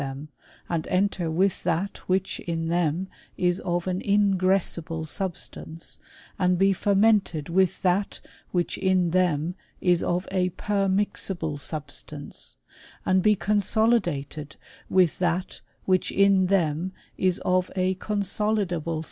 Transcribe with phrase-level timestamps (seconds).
[0.01, 0.29] them,
[0.67, 3.07] and enter with that which in them
[3.37, 5.99] is of an in gressible substance,
[6.39, 8.19] and be fermented with that
[8.51, 12.55] whidi in them is of a permixable substance;
[13.05, 14.55] and be con solidated
[14.89, 18.99] with that which in them is of a consolidable CHEMISTRY OF THE ARABIANS.